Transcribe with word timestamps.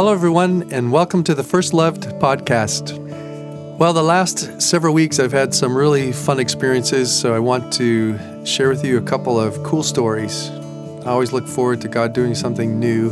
Hello, 0.00 0.14
everyone, 0.14 0.66
and 0.72 0.90
welcome 0.90 1.22
to 1.24 1.34
the 1.34 1.44
First 1.44 1.74
Loved 1.74 2.04
podcast. 2.20 2.96
Well, 3.76 3.92
the 3.92 4.02
last 4.02 4.62
several 4.62 4.94
weeks 4.94 5.20
I've 5.20 5.30
had 5.30 5.52
some 5.54 5.76
really 5.76 6.10
fun 6.10 6.40
experiences, 6.40 7.12
so 7.12 7.34
I 7.34 7.38
want 7.38 7.70
to 7.74 8.46
share 8.46 8.70
with 8.70 8.82
you 8.82 8.96
a 8.96 9.02
couple 9.02 9.38
of 9.38 9.62
cool 9.62 9.82
stories. 9.82 10.48
I 11.04 11.08
always 11.10 11.34
look 11.34 11.46
forward 11.46 11.82
to 11.82 11.88
God 11.88 12.14
doing 12.14 12.34
something 12.34 12.80
new 12.80 13.10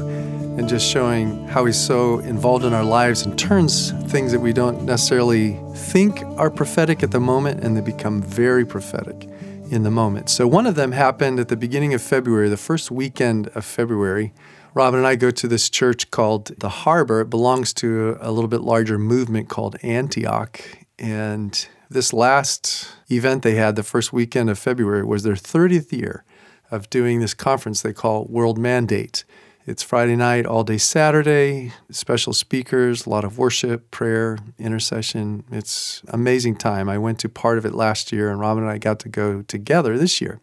and 0.56 0.66
just 0.66 0.90
showing 0.90 1.46
how 1.48 1.66
He's 1.66 1.78
so 1.78 2.20
involved 2.20 2.64
in 2.64 2.72
our 2.72 2.84
lives 2.84 3.26
and 3.26 3.38
turns 3.38 3.90
things 4.10 4.32
that 4.32 4.40
we 4.40 4.54
don't 4.54 4.84
necessarily 4.84 5.60
think 5.74 6.22
are 6.38 6.48
prophetic 6.48 7.02
at 7.02 7.10
the 7.10 7.20
moment 7.20 7.62
and 7.62 7.76
they 7.76 7.82
become 7.82 8.22
very 8.22 8.64
prophetic 8.64 9.28
in 9.70 9.82
the 9.82 9.90
moment. 9.90 10.30
So, 10.30 10.48
one 10.48 10.64
of 10.64 10.74
them 10.74 10.92
happened 10.92 11.38
at 11.38 11.48
the 11.48 11.56
beginning 11.56 11.92
of 11.92 12.00
February, 12.00 12.48
the 12.48 12.56
first 12.56 12.90
weekend 12.90 13.48
of 13.48 13.66
February. 13.66 14.32
Robin 14.78 15.00
and 15.00 15.08
I 15.08 15.16
go 15.16 15.32
to 15.32 15.48
this 15.48 15.68
church 15.68 16.12
called 16.12 16.56
The 16.60 16.68
Harbor. 16.68 17.22
It 17.22 17.30
belongs 17.30 17.74
to 17.74 18.16
a 18.20 18.30
little 18.30 18.46
bit 18.46 18.60
larger 18.60 18.96
movement 18.96 19.48
called 19.48 19.74
Antioch. 19.82 20.60
And 21.00 21.66
this 21.90 22.12
last 22.12 22.88
event 23.10 23.42
they 23.42 23.56
had, 23.56 23.74
the 23.74 23.82
first 23.82 24.12
weekend 24.12 24.48
of 24.50 24.56
February, 24.56 25.02
was 25.02 25.24
their 25.24 25.34
30th 25.34 25.90
year 25.90 26.22
of 26.70 26.88
doing 26.90 27.18
this 27.18 27.34
conference 27.34 27.82
they 27.82 27.92
call 27.92 28.26
World 28.26 28.56
Mandate. 28.56 29.24
It's 29.66 29.82
Friday 29.82 30.14
night, 30.14 30.46
all 30.46 30.62
day 30.62 30.78
Saturday, 30.78 31.72
special 31.90 32.32
speakers, 32.32 33.04
a 33.04 33.10
lot 33.10 33.24
of 33.24 33.36
worship, 33.36 33.90
prayer, 33.90 34.38
intercession. 34.60 35.42
It's 35.50 36.02
amazing 36.06 36.54
time. 36.54 36.88
I 36.88 36.98
went 36.98 37.18
to 37.18 37.28
part 37.28 37.58
of 37.58 37.66
it 37.66 37.74
last 37.74 38.12
year, 38.12 38.30
and 38.30 38.38
Robin 38.38 38.62
and 38.62 38.70
I 38.70 38.78
got 38.78 39.00
to 39.00 39.08
go 39.08 39.42
together 39.42 39.98
this 39.98 40.20
year. 40.20 40.40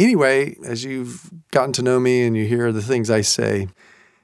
Anyway, 0.00 0.56
as 0.64 0.82
you've 0.82 1.30
gotten 1.50 1.74
to 1.74 1.82
know 1.82 2.00
me 2.00 2.22
and 2.22 2.34
you 2.34 2.46
hear 2.46 2.72
the 2.72 2.80
things 2.80 3.10
I 3.10 3.20
say, 3.20 3.68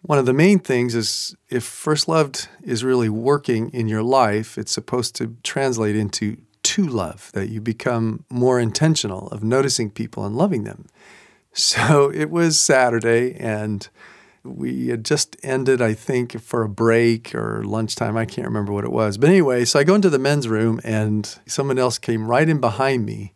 one 0.01 0.19
of 0.19 0.25
the 0.25 0.33
main 0.33 0.59
things 0.59 0.95
is 0.95 1.37
if 1.51 1.65
First 1.65 2.09
Loved 2.09 2.49
is 2.63 2.83
really 2.83 3.11
working 3.11 3.69
in 3.75 3.87
your 3.87 4.03
life, 4.03 4.57
it's 4.57 4.73
supposed 4.73 5.15
to 5.17 5.37
translate 5.43 5.95
into 5.95 6.39
to 6.63 6.87
love, 6.87 7.31
that 7.35 7.51
you 7.51 7.61
become 7.61 8.25
more 8.31 8.59
intentional 8.59 9.29
of 9.29 9.45
noticing 9.45 9.91
people 9.91 10.25
and 10.25 10.35
loving 10.35 10.65
them. 10.65 10.87
So 11.53 12.11
it 12.15 12.31
was 12.31 12.59
Saturday, 12.59 13.35
and 13.35 13.87
we 14.45 14.89
had 14.89 15.05
just 15.05 15.37
ended, 15.43 15.83
I 15.83 15.93
think, 15.93 16.41
for 16.41 16.63
a 16.63 16.71
break 16.71 17.35
or 17.35 17.63
lunchtime. 17.65 18.17
I 18.17 18.25
can't 18.25 18.47
remember 18.47 18.73
what 18.73 18.85
it 18.85 18.93
was. 18.93 19.19
But 19.19 19.29
anyway, 19.29 19.67
so 19.67 19.79
I 19.79 19.85
go 19.85 19.95
into 19.95 20.09
the 20.09 20.19
men's 20.19 20.49
room, 20.49 20.81
and 20.85 21.39
someone 21.45 21.79
else 21.79 21.99
came 21.99 22.27
right 22.27 22.49
in 22.49 22.61
behind 22.61 23.05
me 23.05 23.35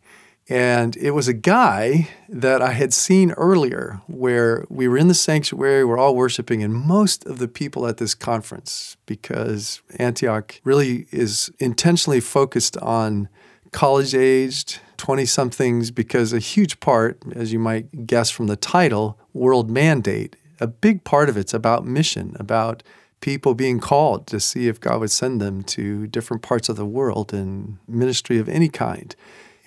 and 0.51 0.97
it 0.97 1.13
was 1.13 1.29
a 1.29 1.33
guy 1.33 2.09
that 2.29 2.61
I 2.61 2.73
had 2.73 2.93
seen 2.93 3.31
earlier 3.33 4.01
where 4.09 4.67
we 4.69 4.89
were 4.89 4.99
in 4.99 5.07
the 5.07 5.15
sanctuary, 5.15 5.85
we're 5.85 5.97
all 5.97 6.17
worshiping, 6.17 6.61
and 6.61 6.75
most 6.75 7.25
of 7.25 7.39
the 7.39 7.47
people 7.47 7.87
at 7.87 7.99
this 7.99 8.17
conference, 8.17 8.97
because 9.07 9.81
Antioch 10.01 10.61
really 10.65 11.07
is 11.13 11.53
intentionally 11.61 12.19
focused 12.19 12.77
on 12.79 13.29
college 13.71 14.13
aged, 14.13 14.81
20 14.97 15.25
somethings, 15.25 15.93
because 15.93 16.33
a 16.33 16.41
huge 16.41 16.81
part, 16.81 17.23
as 17.33 17.53
you 17.53 17.61
might 17.61 18.09
guess 18.09 18.29
from 18.29 18.49
the 18.49 18.57
title, 18.57 19.17
World 19.33 19.71
Mandate, 19.71 20.35
a 20.59 20.67
big 20.67 21.05
part 21.05 21.29
of 21.29 21.37
it's 21.37 21.55
about 21.55 21.87
mission, 21.87 22.37
about 22.41 22.83
people 23.21 23.55
being 23.55 23.79
called 23.79 24.27
to 24.27 24.41
see 24.41 24.67
if 24.67 24.81
God 24.81 24.99
would 24.99 25.13
send 25.13 25.41
them 25.41 25.63
to 25.63 26.09
different 26.09 26.43
parts 26.43 26.69
of 26.69 26.75
the 26.75 26.85
world 26.85 27.33
in 27.33 27.79
ministry 27.87 28.39
of 28.39 28.49
any 28.49 28.69
kind. 28.69 29.15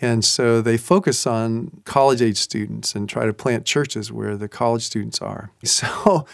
And 0.04 0.26
so 0.26 0.62
they 0.62 0.76
focus 0.76 1.26
on 1.26 1.82
college 1.86 2.22
age 2.22 2.36
students 2.36 2.94
and 2.94 3.08
try 3.08 3.26
to 3.26 3.34
plant 3.34 3.66
churches 3.66 4.12
where 4.12 4.36
the 4.36 4.50
college 4.50 4.84
students 4.84 5.22
are. 5.22 5.52
So 5.64 6.26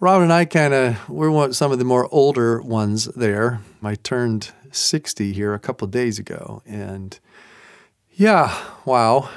Robin 0.00 0.24
and 0.24 0.32
I 0.32 0.44
kind 0.44 0.74
of, 0.74 1.08
we're 1.08 1.30
one, 1.30 1.52
some 1.52 1.70
of 1.70 1.78
the 1.78 1.84
more 1.84 2.08
older 2.10 2.60
ones 2.60 3.04
there. 3.14 3.60
I 3.80 3.94
turned 3.94 4.50
60 4.72 5.32
here 5.32 5.54
a 5.54 5.60
couple 5.60 5.86
days 5.86 6.18
ago. 6.18 6.62
And 6.66 7.20
yeah, 8.10 8.60
wow. 8.84 9.30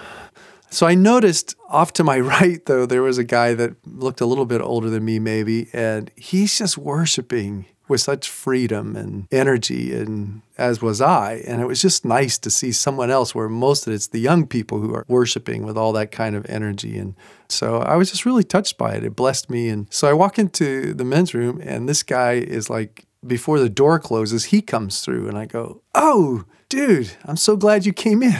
So 0.71 0.87
I 0.87 0.95
noticed 0.95 1.55
off 1.69 1.93
to 1.93 2.03
my 2.03 2.19
right, 2.39 2.65
though, 2.65 2.87
there 2.87 3.03
was 3.03 3.19
a 3.19 3.23
guy 3.23 3.53
that 3.53 3.75
looked 3.85 4.19
a 4.19 4.25
little 4.25 4.47
bit 4.47 4.61
older 4.61 4.89
than 4.89 5.05
me, 5.05 5.19
maybe, 5.19 5.69
and 5.71 6.09
he's 6.15 6.57
just 6.57 6.75
worshiping 6.75 7.67
with 7.87 8.01
such 8.01 8.29
freedom 8.29 8.95
and 8.95 9.27
energy, 9.31 9.93
and 9.93 10.41
as 10.57 10.81
was 10.81 11.01
I. 11.01 11.43
And 11.47 11.61
it 11.61 11.65
was 11.65 11.81
just 11.81 12.05
nice 12.05 12.37
to 12.39 12.49
see 12.49 12.71
someone 12.71 13.11
else 13.11 13.35
where 13.35 13.49
most 13.49 13.87
of 13.87 13.93
it's 13.93 14.07
the 14.07 14.19
young 14.19 14.47
people 14.47 14.79
who 14.79 14.93
are 14.95 15.05
worshiping 15.07 15.65
with 15.65 15.77
all 15.77 15.93
that 15.93 16.11
kind 16.11 16.35
of 16.35 16.45
energy. 16.49 16.97
And 16.97 17.15
so 17.49 17.79
I 17.79 17.95
was 17.95 18.09
just 18.09 18.25
really 18.25 18.43
touched 18.43 18.77
by 18.77 18.95
it. 18.95 19.03
It 19.03 19.15
blessed 19.15 19.49
me. 19.49 19.69
And 19.69 19.87
so 19.91 20.07
I 20.07 20.13
walk 20.13 20.39
into 20.39 20.93
the 20.93 21.05
men's 21.05 21.33
room, 21.33 21.61
and 21.63 21.87
this 21.87 22.03
guy 22.03 22.33
is 22.33 22.69
like, 22.69 23.05
before 23.25 23.59
the 23.59 23.69
door 23.69 23.99
closes, 23.99 24.45
he 24.45 24.61
comes 24.61 25.01
through, 25.01 25.27
and 25.27 25.37
I 25.37 25.45
go, 25.45 25.81
Oh, 25.93 26.45
dude, 26.69 27.11
I'm 27.25 27.37
so 27.37 27.55
glad 27.55 27.85
you 27.85 27.93
came 27.93 28.21
in. 28.23 28.39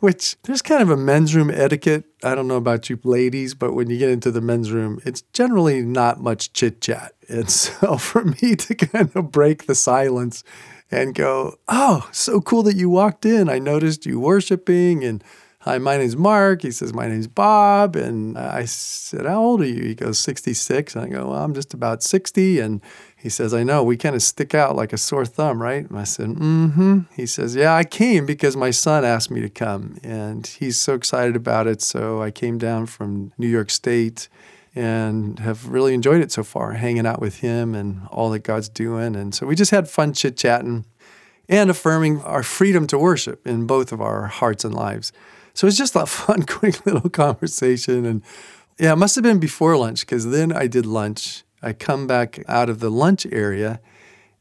which 0.00 0.36
there's 0.42 0.62
kind 0.62 0.82
of 0.82 0.90
a 0.90 0.96
men's 0.96 1.34
room 1.34 1.50
etiquette. 1.50 2.04
I 2.22 2.34
don't 2.34 2.48
know 2.48 2.56
about 2.56 2.88
you 2.88 2.98
ladies, 3.02 3.54
but 3.54 3.74
when 3.74 3.90
you 3.90 3.98
get 3.98 4.10
into 4.10 4.30
the 4.30 4.40
men's 4.40 4.70
room, 4.70 5.00
it's 5.04 5.22
generally 5.32 5.82
not 5.82 6.20
much 6.20 6.52
chit 6.52 6.80
chat. 6.80 7.14
And 7.28 7.50
so 7.50 7.96
for 7.96 8.24
me 8.24 8.56
to 8.56 8.74
kind 8.74 9.10
of 9.14 9.30
break 9.32 9.66
the 9.66 9.74
silence 9.74 10.44
and 10.90 11.14
go, 11.14 11.56
Oh, 11.68 12.08
so 12.12 12.40
cool 12.40 12.62
that 12.64 12.76
you 12.76 12.88
walked 12.88 13.26
in. 13.26 13.48
I 13.48 13.58
noticed 13.58 14.06
you 14.06 14.20
worshiping 14.20 15.04
and 15.04 15.22
Hi, 15.62 15.76
my 15.76 15.96
name's 15.96 16.16
Mark. 16.16 16.62
He 16.62 16.70
says, 16.70 16.94
My 16.94 17.08
name's 17.08 17.26
Bob. 17.26 17.96
And 17.96 18.38
I 18.38 18.64
said, 18.64 19.26
How 19.26 19.42
old 19.42 19.60
are 19.60 19.66
you? 19.66 19.82
He 19.82 19.94
goes, 19.96 20.18
66. 20.20 20.94
And 20.94 21.04
I 21.04 21.08
go, 21.08 21.30
Well, 21.30 21.44
I'm 21.44 21.52
just 21.52 21.74
about 21.74 22.02
60. 22.02 22.60
And 22.60 22.80
he 23.20 23.28
says, 23.28 23.52
I 23.52 23.64
know, 23.64 23.82
we 23.82 23.96
kind 23.96 24.14
of 24.14 24.22
stick 24.22 24.54
out 24.54 24.76
like 24.76 24.92
a 24.92 24.96
sore 24.96 25.26
thumb, 25.26 25.60
right? 25.60 25.88
And 25.88 25.98
I 25.98 26.04
said, 26.04 26.28
Mm 26.28 26.72
hmm. 26.72 26.98
He 27.14 27.26
says, 27.26 27.56
Yeah, 27.56 27.74
I 27.74 27.82
came 27.82 28.26
because 28.26 28.56
my 28.56 28.70
son 28.70 29.04
asked 29.04 29.30
me 29.30 29.40
to 29.40 29.48
come. 29.48 29.98
And 30.04 30.46
he's 30.46 30.80
so 30.80 30.94
excited 30.94 31.34
about 31.34 31.66
it. 31.66 31.82
So 31.82 32.22
I 32.22 32.30
came 32.30 32.58
down 32.58 32.86
from 32.86 33.32
New 33.36 33.48
York 33.48 33.70
State 33.70 34.28
and 34.72 35.40
have 35.40 35.68
really 35.68 35.94
enjoyed 35.94 36.20
it 36.20 36.30
so 36.30 36.44
far, 36.44 36.72
hanging 36.74 37.06
out 37.06 37.20
with 37.20 37.38
him 37.38 37.74
and 37.74 38.02
all 38.12 38.30
that 38.30 38.44
God's 38.44 38.68
doing. 38.68 39.16
And 39.16 39.34
so 39.34 39.46
we 39.46 39.56
just 39.56 39.72
had 39.72 39.90
fun 39.90 40.12
chit 40.12 40.36
chatting 40.36 40.84
and 41.48 41.70
affirming 41.70 42.20
our 42.22 42.44
freedom 42.44 42.86
to 42.86 42.98
worship 42.98 43.44
in 43.44 43.66
both 43.66 43.90
of 43.90 44.00
our 44.00 44.26
hearts 44.26 44.64
and 44.64 44.72
lives. 44.72 45.10
So 45.54 45.66
it's 45.66 45.76
just 45.76 45.96
a 45.96 46.06
fun, 46.06 46.42
quick 46.46 46.86
little 46.86 47.10
conversation. 47.10 48.06
And 48.06 48.22
yeah, 48.78 48.92
it 48.92 48.96
must 48.96 49.16
have 49.16 49.24
been 49.24 49.40
before 49.40 49.76
lunch 49.76 50.00
because 50.00 50.30
then 50.30 50.52
I 50.52 50.68
did 50.68 50.86
lunch. 50.86 51.42
I 51.62 51.72
come 51.72 52.06
back 52.06 52.42
out 52.48 52.68
of 52.68 52.80
the 52.80 52.90
lunch 52.90 53.26
area 53.30 53.80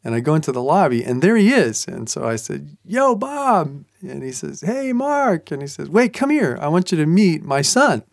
and 0.04 0.16
I 0.16 0.20
go 0.20 0.36
into 0.36 0.52
the 0.52 0.62
lobby 0.62 1.04
and 1.04 1.22
there 1.22 1.36
he 1.36 1.52
is. 1.52 1.88
And 1.88 2.10
so 2.10 2.28
I 2.28 2.36
said, 2.36 2.78
Yo, 2.86 3.16
Bob. 3.16 3.86
And 4.02 4.24
he 4.24 4.32
says, 4.32 4.62
Hey, 4.62 4.94
Mark. 4.94 5.52
And 5.52 5.62
he 5.62 5.68
says, 5.68 5.90
Wait, 5.90 6.14
come 6.14 6.30
here. 6.30 6.58
I 6.62 6.68
want 6.68 6.92
you 6.92 6.98
to 6.98 7.06
meet 7.06 7.44
my 7.44 7.62
son. 7.62 8.04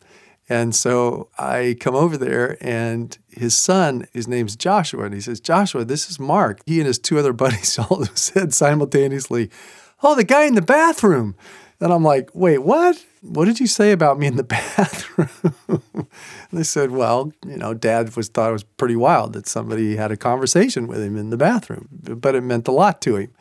And 0.49 0.75
so 0.75 1.29
I 1.39 1.77
come 1.81 1.95
over 1.95 2.19
there, 2.19 2.59
and 2.61 3.17
his 3.31 3.57
son, 3.57 4.07
his 4.13 4.29
name's 4.29 4.57
Joshua, 4.57 5.05
and 5.05 5.15
he 5.15 5.21
says, 5.23 5.41
Joshua, 5.41 5.87
this 5.87 6.11
is 6.11 6.21
Mark. 6.21 6.61
He 6.67 6.81
and 6.81 6.87
his 6.87 6.99
two 6.99 7.19
other 7.19 7.33
buddies 7.45 7.79
all 7.91 8.05
said 8.15 8.53
simultaneously, 8.53 9.51
Oh, 10.03 10.15
the 10.15 10.25
guy 10.25 10.45
in 10.45 10.55
the 10.55 10.63
bathroom. 10.63 11.35
And 11.81 11.93
I'm 11.93 12.05
like, 12.05 12.31
wait, 12.35 12.59
what? 12.59 13.05
What 13.25 13.47
did 13.47 13.59
you 13.59 13.67
say 13.67 13.93
about 13.93 14.19
me 14.19 14.27
in 14.27 14.37
the 14.37 14.43
bathroom? 14.45 15.83
they 16.53 16.63
said, 16.63 16.91
well, 16.91 17.33
you 17.47 17.57
know, 17.57 17.73
dad 17.73 18.15
was 18.17 18.29
thought 18.29 18.51
it 18.51 18.53
was 18.53 18.65
pretty 18.65 18.97
wild 18.97 19.33
that 19.33 19.47
somebody 19.47 19.97
had 19.97 20.13
a 20.13 20.17
conversation 20.17 20.87
with 20.87 21.03
him 21.03 21.17
in 21.17 21.31
the 21.31 21.37
bathroom, 21.37 21.89
but 21.91 22.35
it 22.35 22.43
meant 22.43 22.69
a 22.69 22.73
lot 22.73 23.01
to 23.03 23.17
him. 23.17 23.33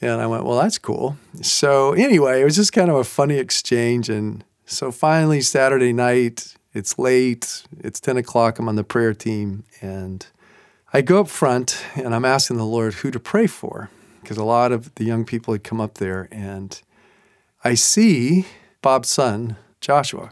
And 0.00 0.20
I 0.20 0.26
went, 0.26 0.44
well, 0.44 0.58
that's 0.60 0.76
cool. 0.76 1.16
So 1.40 1.92
anyway, 1.94 2.42
it 2.42 2.44
was 2.44 2.56
just 2.56 2.72
kind 2.74 2.90
of 2.90 2.96
a 2.96 3.04
funny 3.04 3.38
exchange. 3.38 4.10
And 4.10 4.44
so 4.66 4.92
finally, 4.92 5.40
Saturday 5.40 5.94
night, 5.94 6.54
it's 6.74 6.98
late, 6.98 7.62
it's 7.80 8.00
10 8.00 8.18
o'clock, 8.18 8.58
I'm 8.58 8.68
on 8.68 8.76
the 8.76 8.84
prayer 8.84 9.14
team, 9.14 9.64
and 9.80 10.26
I 10.92 11.00
go 11.00 11.20
up 11.20 11.28
front 11.28 11.82
and 11.94 12.14
I'm 12.14 12.24
asking 12.24 12.58
the 12.58 12.66
Lord 12.66 12.94
who 12.94 13.10
to 13.10 13.18
pray 13.18 13.46
for 13.46 13.88
because 14.20 14.36
a 14.36 14.44
lot 14.44 14.72
of 14.72 14.94
the 14.96 15.04
young 15.04 15.24
people 15.24 15.54
had 15.54 15.64
come 15.64 15.80
up 15.80 15.94
there 15.94 16.28
and 16.30 16.80
I 17.62 17.74
see 17.74 18.46
Bob's 18.84 19.08
son, 19.08 19.56
Joshua. 19.80 20.30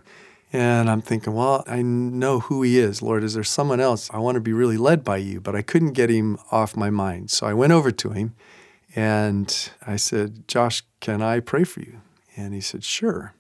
And 0.53 0.91
I'm 0.91 1.01
thinking, 1.01 1.33
well, 1.33 1.65
I 1.67 1.81
know 1.81 2.41
who 2.41 2.61
he 2.61 2.79
is. 2.79 3.01
Lord, 3.01 3.25
is 3.25 3.33
there 3.33 3.43
someone 3.43 3.81
else? 3.81 4.11
I 4.13 4.19
want 4.19 4.35
to 4.35 4.43
be 4.43 4.53
really 4.53 4.77
led 4.77 5.03
by 5.03 5.17
you, 5.17 5.41
but 5.41 5.57
I 5.57 5.63
couldn't 5.63 5.93
get 5.93 6.11
him 6.11 6.39
off 6.51 6.77
my 6.77 6.91
mind. 6.91 7.31
So 7.31 7.47
I 7.47 7.55
went 7.55 7.73
over 7.73 7.91
to 7.91 8.11
him 8.11 8.35
and 8.95 9.71
I 9.87 9.97
said, 9.97 10.47
Josh, 10.49 10.83
can 11.01 11.23
I 11.23 11.41
pray 11.41 11.65
for 11.65 11.81
you? 11.81 12.03
And 12.37 12.53
he 12.53 12.61
said, 12.61 12.85
sure. 12.85 13.33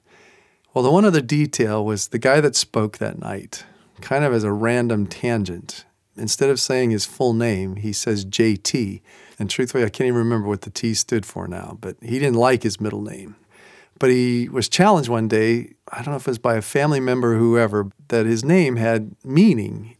Well, 0.72 0.82
the 0.82 0.90
one 0.90 1.04
other 1.04 1.20
detail 1.20 1.84
was 1.84 2.08
the 2.08 2.18
guy 2.18 2.40
that 2.40 2.56
spoke 2.56 2.96
that 2.96 3.18
night, 3.18 3.66
kind 4.00 4.24
of 4.24 4.32
as 4.32 4.44
a 4.44 4.52
random 4.52 5.06
tangent. 5.06 5.84
Instead 6.16 6.48
of 6.48 6.58
saying 6.58 6.90
his 6.90 7.04
full 7.04 7.34
name, 7.34 7.76
he 7.76 7.92
says 7.92 8.24
JT. 8.24 9.02
And 9.38 9.50
truthfully, 9.50 9.84
I 9.84 9.90
can't 9.90 10.08
even 10.08 10.18
remember 10.18 10.48
what 10.48 10.62
the 10.62 10.70
T 10.70 10.94
stood 10.94 11.26
for 11.26 11.46
now, 11.46 11.76
but 11.82 11.98
he 12.00 12.18
didn't 12.18 12.36
like 12.36 12.62
his 12.62 12.80
middle 12.80 13.02
name. 13.02 13.36
But 14.02 14.10
he 14.10 14.48
was 14.48 14.68
challenged 14.68 15.08
one 15.08 15.28
day, 15.28 15.74
I 15.92 15.98
don't 15.98 16.08
know 16.08 16.16
if 16.16 16.26
it 16.26 16.32
was 16.32 16.38
by 16.40 16.56
a 16.56 16.60
family 16.60 16.98
member 16.98 17.34
or 17.34 17.38
whoever, 17.38 17.92
that 18.08 18.26
his 18.26 18.44
name 18.44 18.74
had 18.74 19.14
meaning. 19.22 19.94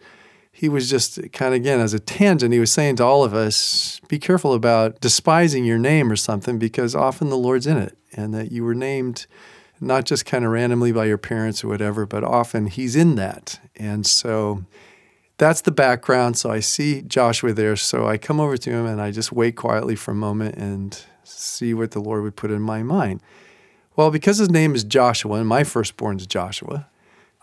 he 0.51 0.69
was 0.69 0.91
just 0.91 1.21
kind 1.33 1.55
of, 1.55 1.61
again, 1.61 1.79
as 1.79 1.95
a 1.95 2.01
tangent, 2.01 2.53
he 2.53 2.59
was 2.59 2.73
saying 2.73 2.97
to 2.97 3.05
all 3.05 3.23
of 3.23 3.33
us, 3.33 4.01
be 4.09 4.19
careful 4.19 4.55
about 4.55 5.01
despising 5.01 5.65
your 5.65 5.79
name 5.79 6.11
or 6.11 6.17
something 6.17 6.59
because 6.59 6.97
often 6.97 7.31
the 7.31 7.37
Lord's 7.37 7.65
in 7.65 7.77
it 7.77 7.97
and 8.13 8.35
that 8.35 8.51
you 8.51 8.65
were 8.65 8.75
named 8.75 9.27
not 9.81 10.05
just 10.05 10.27
kind 10.27 10.45
of 10.45 10.51
randomly 10.51 10.91
by 10.91 11.05
your 11.05 11.17
parents 11.17 11.63
or 11.63 11.69
whatever, 11.69 12.05
but 12.05 12.25
often 12.25 12.67
he's 12.67 12.97
in 12.97 13.15
that. 13.15 13.61
And 13.77 14.05
so 14.05 14.65
that's 15.39 15.61
the 15.61 15.71
background. 15.71 16.37
So 16.37 16.51
I 16.51 16.59
see 16.59 17.03
Joshua 17.03 17.53
there. 17.53 17.77
So 17.77 18.09
I 18.09 18.19
come 18.19 18.41
over 18.41 18.57
to 18.57 18.71
him 18.71 18.85
and 18.85 19.01
I 19.01 19.13
just 19.13 19.31
wait 19.31 19.55
quietly 19.55 19.95
for 19.95 20.11
a 20.11 20.17
moment 20.17 20.57
and 20.57 21.01
see 21.23 21.73
what 21.73 21.93
the 21.93 22.01
Lord 22.01 22.25
would 22.25 22.35
put 22.35 22.51
in 22.51 22.63
my 22.63 22.83
mind. 22.83 23.21
Well, 23.95 24.11
because 24.11 24.39
his 24.39 24.51
name 24.51 24.75
is 24.75 24.85
Joshua 24.85 25.35
and 25.35 25.47
my 25.47 25.65
firstborn 25.65 26.17
is 26.17 26.27
Joshua, 26.27 26.89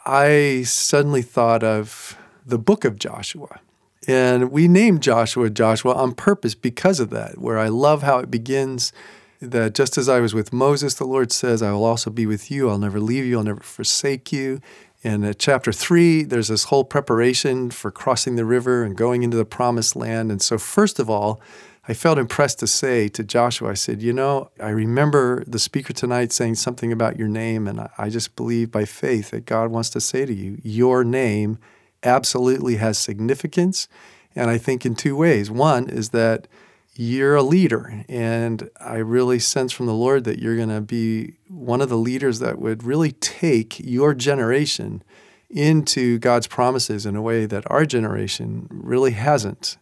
I 0.05 0.63
suddenly 0.65 1.21
thought 1.21 1.63
of 1.63 2.17
the 2.45 2.57
book 2.57 2.85
of 2.85 2.97
Joshua. 2.97 3.59
And 4.07 4.51
we 4.51 4.67
named 4.67 5.03
Joshua 5.03 5.51
Joshua 5.51 5.93
on 5.93 6.13
purpose 6.13 6.55
because 6.55 6.99
of 6.99 7.11
that, 7.11 7.37
where 7.37 7.59
I 7.59 7.67
love 7.67 8.01
how 8.01 8.17
it 8.19 8.31
begins 8.31 8.91
that 9.41 9.75
just 9.75 9.97
as 9.97 10.09
I 10.09 10.19
was 10.19 10.33
with 10.33 10.51
Moses, 10.51 10.95
the 10.95 11.05
Lord 11.05 11.31
says, 11.31 11.61
I 11.61 11.71
will 11.71 11.85
also 11.85 12.09
be 12.09 12.25
with 12.25 12.49
you. 12.49 12.69
I'll 12.69 12.79
never 12.79 12.99
leave 12.99 13.25
you. 13.25 13.37
I'll 13.37 13.43
never 13.43 13.61
forsake 13.61 14.31
you. 14.31 14.59
In 15.01 15.33
chapter 15.37 15.71
three, 15.71 16.23
there's 16.23 16.49
this 16.49 16.65
whole 16.65 16.83
preparation 16.83 17.69
for 17.71 17.89
crossing 17.89 18.35
the 18.35 18.43
river 18.43 18.83
and 18.83 18.97
going 18.97 19.23
into 19.23 19.37
the 19.37 19.45
promised 19.45 19.95
land. 19.95 20.29
And 20.29 20.41
so, 20.41 20.57
first 20.57 20.99
of 20.99 21.09
all, 21.09 21.39
I 21.89 21.95
felt 21.95 22.19
impressed 22.19 22.59
to 22.59 22.67
say 22.67 23.07
to 23.07 23.23
Joshua, 23.23 23.71
I 23.71 23.73
said, 23.73 24.03
You 24.03 24.13
know, 24.13 24.51
I 24.59 24.69
remember 24.69 25.43
the 25.47 25.57
speaker 25.57 25.91
tonight 25.91 26.31
saying 26.31 26.55
something 26.55 26.91
about 26.91 27.17
your 27.17 27.27
name, 27.27 27.67
and 27.67 27.89
I 27.97 28.09
just 28.09 28.35
believe 28.35 28.69
by 28.69 28.85
faith 28.85 29.31
that 29.31 29.47
God 29.47 29.71
wants 29.71 29.89
to 29.91 29.99
say 29.99 30.27
to 30.27 30.33
you, 30.33 30.59
Your 30.61 31.03
name 31.03 31.57
absolutely 32.03 32.75
has 32.75 32.99
significance. 32.99 33.87
And 34.35 34.51
I 34.51 34.59
think 34.59 34.85
in 34.85 34.93
two 34.93 35.15
ways. 35.15 35.49
One 35.49 35.89
is 35.89 36.09
that 36.09 36.47
you're 36.93 37.35
a 37.35 37.41
leader, 37.41 38.05
and 38.07 38.69
I 38.79 38.97
really 38.97 39.39
sense 39.39 39.71
from 39.71 39.87
the 39.87 39.93
Lord 39.93 40.25
that 40.25 40.37
you're 40.37 40.57
going 40.57 40.69
to 40.69 40.81
be 40.81 41.33
one 41.47 41.81
of 41.81 41.89
the 41.89 41.97
leaders 41.97 42.37
that 42.37 42.59
would 42.59 42.83
really 42.83 43.13
take 43.13 43.79
your 43.79 44.13
generation 44.13 45.01
into 45.49 46.19
God's 46.19 46.45
promises 46.45 47.07
in 47.07 47.15
a 47.15 47.21
way 47.23 47.47
that 47.47 47.63
our 47.71 47.83
generation 47.83 48.67
really 48.69 49.11
hasn't. 49.11 49.77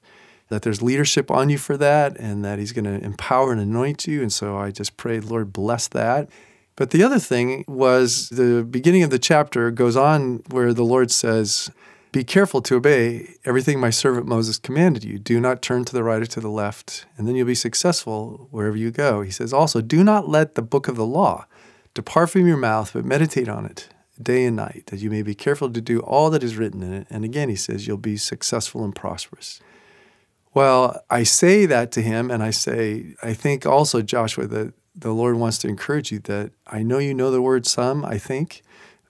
That 0.49 0.61
there's 0.61 0.81
leadership 0.81 1.29
on 1.29 1.49
you 1.49 1.57
for 1.57 1.77
that, 1.77 2.17
and 2.17 2.43
that 2.45 2.59
He's 2.59 2.71
going 2.71 2.85
to 2.85 3.03
empower 3.03 3.51
and 3.51 3.59
anoint 3.59 4.07
you. 4.07 4.21
And 4.21 4.31
so 4.31 4.57
I 4.57 4.71
just 4.71 4.97
pray, 4.97 5.19
Lord, 5.19 5.51
bless 5.51 5.87
that. 5.89 6.29
But 6.75 6.91
the 6.91 7.03
other 7.03 7.19
thing 7.19 7.65
was 7.67 8.29
the 8.29 8.63
beginning 8.63 9.03
of 9.03 9.09
the 9.09 9.19
chapter 9.19 9.71
goes 9.71 9.97
on 9.97 10.43
where 10.49 10.73
the 10.73 10.85
Lord 10.85 11.09
says, 11.09 11.71
be 12.11 12.23
careful 12.23 12.61
to 12.63 12.75
obey 12.75 13.35
everything 13.45 13.79
my 13.79 13.89
servant 13.89 14.25
Moses 14.25 14.57
commanded 14.57 15.03
you. 15.03 15.19
Do 15.19 15.39
not 15.39 15.61
turn 15.61 15.85
to 15.85 15.93
the 15.93 16.03
right 16.03 16.21
or 16.21 16.25
to 16.25 16.39
the 16.39 16.49
left, 16.49 17.05
and 17.17 17.27
then 17.27 17.35
you'll 17.35 17.45
be 17.45 17.53
successful 17.53 18.47
wherever 18.49 18.77
you 18.77 18.91
go. 18.91 19.21
He 19.21 19.31
says 19.31 19.51
also, 19.53 19.81
Do 19.81 20.03
not 20.03 20.29
let 20.29 20.55
the 20.55 20.61
book 20.61 20.87
of 20.87 20.95
the 20.95 21.05
law 21.05 21.45
depart 21.93 22.29
from 22.29 22.47
your 22.47 22.57
mouth, 22.57 22.91
but 22.93 23.05
meditate 23.05 23.49
on 23.49 23.65
it 23.65 23.89
day 24.21 24.45
and 24.45 24.55
night, 24.55 24.85
that 24.87 24.99
you 24.99 25.09
may 25.11 25.21
be 25.21 25.35
careful 25.35 25.69
to 25.71 25.81
do 25.81 25.99
all 25.99 26.29
that 26.31 26.43
is 26.43 26.57
written 26.57 26.81
in 26.81 26.93
it. 26.93 27.07
And 27.09 27.23
again, 27.23 27.49
he 27.49 27.55
says, 27.55 27.87
You'll 27.87 27.97
be 27.97 28.17
successful 28.17 28.83
and 28.83 28.95
prosperous. 28.95 29.59
Well, 30.57 31.03
I 31.07 31.21
say 31.21 31.67
that 31.67 31.91
to 31.91 32.01
him, 32.01 32.31
and 32.31 32.41
I 32.41 32.49
say, 32.49 33.13
I 33.21 33.35
think 33.35 33.67
also, 33.67 34.01
Joshua, 34.01 34.47
that 34.47 34.73
the 34.95 35.11
Lord 35.11 35.35
wants 35.35 35.59
to 35.59 35.67
encourage 35.67 36.11
you 36.11 36.17
that 36.21 36.49
I 36.65 36.81
know 36.81 36.97
you 36.97 37.13
know 37.13 37.29
the 37.29 37.43
word 37.43 37.67
some, 37.67 38.03
I 38.03 38.17
think, 38.17 38.63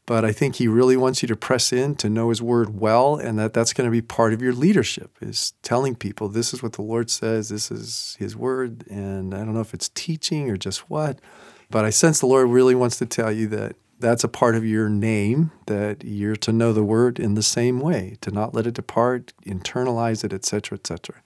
but 0.06 0.26
I 0.26 0.34
think 0.34 0.58
he 0.58 0.68
really 0.68 0.98
wants 0.98 1.22
you 1.22 1.28
to 1.30 1.38
press 1.38 1.72
in 1.72 1.96
to 1.96 2.10
know 2.10 2.28
his 2.32 2.42
word 2.42 2.78
well 2.78 3.16
and 3.16 3.40
that 3.40 3.54
that's 3.54 3.72
going 3.72 3.88
to 3.88 3.92
be 3.92 4.02
part 4.02 4.34
of 4.34 4.42
your 4.42 4.52
leadership 4.52 5.12
is 5.22 5.54
telling 5.62 5.96
people 5.96 6.28
this 6.28 6.54
is 6.54 6.62
what 6.62 6.74
the 6.74 6.82
Lord 6.82 7.10
says, 7.10 7.48
this 7.48 7.72
is 7.72 8.18
his 8.20 8.36
word 8.36 8.86
and 8.90 9.34
I 9.34 9.38
don't 9.38 9.54
know 9.54 9.62
if 9.62 9.74
it's 9.74 9.88
teaching 9.88 10.50
or 10.50 10.58
just 10.58 10.90
what, 10.90 11.18
but 11.70 11.86
I 11.86 11.92
sense 11.92 12.20
the 12.20 12.26
Lord 12.26 12.50
really 12.50 12.76
wants 12.76 12.98
to 12.98 13.06
tell 13.06 13.32
you 13.32 13.48
that 13.48 13.78
that's 14.00 14.24
a 14.24 14.28
part 14.28 14.56
of 14.56 14.66
your 14.66 14.90
name 14.90 15.52
that 15.66 16.04
you're 16.04 16.36
to 16.36 16.52
know 16.52 16.74
the 16.74 16.84
word 16.84 17.20
in 17.20 17.34
the 17.34 17.44
same 17.44 17.80
way, 17.80 18.18
to 18.22 18.32
not 18.32 18.54
let 18.54 18.68
it 18.68 18.76
depart, 18.76 19.34
internalize 19.46 20.24
it, 20.24 20.34
etc., 20.34 20.78
etc. 20.78 21.22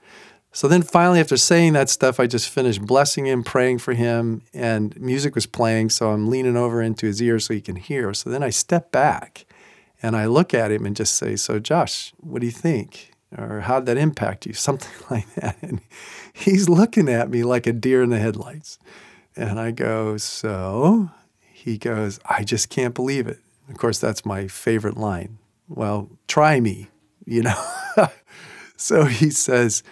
So 0.54 0.68
then 0.68 0.82
finally, 0.82 1.20
after 1.20 1.38
saying 1.38 1.74
that 1.74 1.90
stuff, 1.90 2.20
I 2.20 2.28
just 2.28 2.50
finished 2.50 2.82
blessing 2.82 3.26
him, 3.26 3.44
praying 3.44 3.80
for 3.80 3.94
him, 3.94 4.42
and 4.54 5.00
music 5.00 5.34
was 5.34 5.46
playing. 5.46 5.92
So 5.92 6.12
I'm 6.12 6.30
leaning 6.30 6.58
over 6.58 6.82
into 6.82 7.06
his 7.06 7.22
ear 7.22 7.40
so 7.40 7.54
he 7.54 7.62
can 7.62 7.78
hear. 7.78 8.14
So 8.14 8.30
then 8.30 8.44
I 8.44 8.50
step 8.50 8.92
back 8.92 9.46
and 10.04 10.16
I 10.16 10.26
look 10.26 10.54
at 10.54 10.72
him 10.72 10.86
and 10.86 10.96
just 10.96 11.16
say, 11.16 11.38
So, 11.38 11.60
Josh, 11.60 12.14
what 12.20 12.42
do 12.42 12.46
you 12.46 12.52
think? 12.52 13.14
Or 13.38 13.62
how'd 13.62 13.86
that 13.86 13.98
impact 13.98 14.46
you? 14.46 14.54
Something 14.54 14.92
like 15.10 15.34
that. 15.36 15.58
And 15.62 15.82
he's 16.34 16.68
looking 16.68 17.08
at 17.08 17.30
me 17.30 17.44
like 17.44 17.66
a 17.66 17.74
deer 17.74 18.04
in 18.04 18.10
the 18.10 18.20
headlights. 18.20 18.78
And 19.38 19.58
I 19.58 19.72
go, 19.72 20.18
So? 20.18 21.12
He 21.64 21.78
goes, 21.78 22.20
I 22.26 22.44
just 22.44 22.70
can't 22.70 22.96
believe 22.96 23.28
it. 23.28 23.38
Of 23.70 23.78
course, 23.78 24.00
that's 24.00 24.26
my 24.26 24.48
favorite 24.48 24.98
line. 24.98 25.38
Well, 25.70 26.10
try 26.28 26.60
me, 26.60 26.88
you 27.26 27.44
know? 27.44 27.64
so 28.78 29.06
he 29.06 29.30
says, 29.30 29.84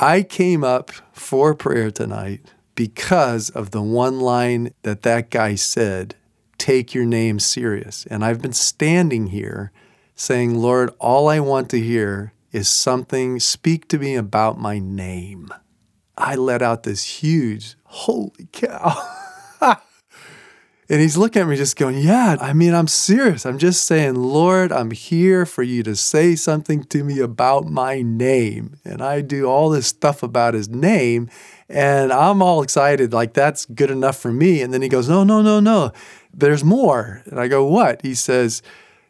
I 0.00 0.22
came 0.24 0.64
up 0.64 0.90
for 1.12 1.54
prayer 1.54 1.92
tonight 1.92 2.52
because 2.74 3.50
of 3.50 3.70
the 3.70 3.82
one 3.82 4.18
line 4.18 4.74
that 4.82 5.02
that 5.02 5.30
guy 5.30 5.54
said 5.54 6.16
take 6.58 6.92
your 6.92 7.04
name 7.04 7.38
serious. 7.38 8.04
And 8.06 8.24
I've 8.24 8.42
been 8.42 8.52
standing 8.52 9.28
here 9.28 9.70
saying, 10.16 10.56
Lord, 10.56 10.90
all 10.98 11.28
I 11.28 11.38
want 11.38 11.70
to 11.70 11.80
hear 11.80 12.32
is 12.50 12.68
something, 12.68 13.38
speak 13.38 13.86
to 13.88 13.98
me 13.98 14.16
about 14.16 14.58
my 14.58 14.80
name. 14.80 15.50
I 16.18 16.34
let 16.34 16.62
out 16.62 16.82
this 16.82 17.22
huge, 17.22 17.76
holy 17.84 18.48
cow. 18.50 18.96
And 20.92 21.00
he's 21.00 21.16
looking 21.16 21.40
at 21.40 21.48
me 21.48 21.56
just 21.56 21.76
going, 21.76 21.96
Yeah, 21.96 22.36
I 22.38 22.52
mean, 22.52 22.74
I'm 22.74 22.86
serious. 22.86 23.46
I'm 23.46 23.56
just 23.56 23.86
saying, 23.86 24.14
Lord, 24.14 24.70
I'm 24.70 24.90
here 24.90 25.46
for 25.46 25.62
you 25.62 25.82
to 25.84 25.96
say 25.96 26.36
something 26.36 26.84
to 26.84 27.02
me 27.02 27.18
about 27.18 27.64
my 27.64 28.02
name. 28.02 28.76
And 28.84 29.00
I 29.00 29.22
do 29.22 29.46
all 29.46 29.70
this 29.70 29.86
stuff 29.86 30.22
about 30.22 30.52
his 30.52 30.68
name. 30.68 31.30
And 31.66 32.12
I'm 32.12 32.42
all 32.42 32.60
excited, 32.62 33.14
like 33.14 33.32
that's 33.32 33.64
good 33.64 33.90
enough 33.90 34.18
for 34.18 34.30
me. 34.30 34.60
And 34.60 34.74
then 34.74 34.82
he 34.82 34.90
goes, 34.90 35.08
No, 35.08 35.24
no, 35.24 35.40
no, 35.40 35.60
no. 35.60 35.92
There's 36.34 36.62
more. 36.62 37.22
And 37.24 37.40
I 37.40 37.48
go, 37.48 37.64
What? 37.64 38.02
He 38.02 38.14
says, 38.14 38.60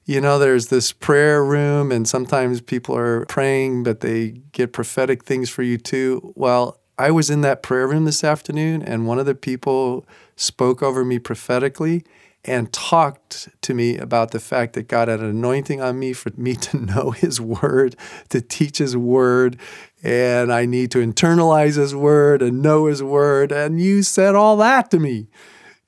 you 0.05 0.21
know, 0.21 0.39
there's 0.39 0.69
this 0.69 0.93
prayer 0.93 1.45
room, 1.45 1.93
and 1.93 2.09
sometimes 2.09 2.61
people 2.61 2.97
are 2.97 3.25
praying, 3.27 3.83
but 3.85 4.01
they 4.01 4.41
get 4.53 4.73
prophetic 4.73 5.25
things 5.25 5.49
for 5.51 5.63
you 5.63 5.79
too. 5.79 6.33
Well, 6.37 6.79
I 6.99 7.11
was 7.11 7.31
in 7.31 7.41
that 7.41 7.63
prayer 7.63 7.89
room 7.89 8.05
this 8.05 8.23
afternoon, 8.23 8.83
and 8.83 9.07
one 9.07 9.19
of 9.19 9.27
the 9.27 9.35
people 9.35 10.07
spoke 10.37 10.83
over 10.83 11.05
me 11.05 11.19
prophetically 11.19 12.05
and 12.45 12.73
talked 12.73 13.49
to 13.63 13.73
me 13.73 13.97
about 13.97 14.33
the 14.33 14.41
fact 14.41 14.75
that 14.75 14.89
God 14.89 15.09
had 15.09 15.21
an 15.21 15.27
anointing 15.27 15.81
on 15.81 15.99
me 15.99 16.13
for 16.13 16.31
me 16.37 16.55
to 16.57 16.77
know 16.85 17.11
His 17.13 17.41
Word, 17.41 17.97
to 18.31 18.41
teach 18.41 18.79
His 18.79 18.97
Word, 18.97 19.59
and 20.03 20.53
I 20.53 20.67
need 20.67 20.91
to 20.93 20.99
internalize 20.99 21.77
His 21.77 21.95
Word 21.95 22.43
and 22.43 22.63
know 22.63 22.87
His 22.87 23.03
Word. 23.03 23.53
And 23.53 23.81
you 23.81 24.03
said 24.03 24.35
all 24.35 24.57
that 24.59 24.91
to 24.91 24.99
me. 24.99 25.29